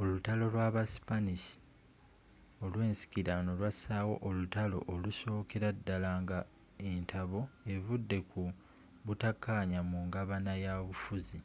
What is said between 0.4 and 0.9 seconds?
lw'aba